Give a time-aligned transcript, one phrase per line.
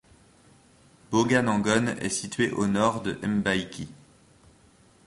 [1.11, 3.87] Boganangone est située à au nord de Mbaïki.